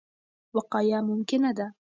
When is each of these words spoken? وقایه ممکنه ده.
وقایه 0.55 0.99
ممکنه 1.09 1.49
ده. 1.57 1.67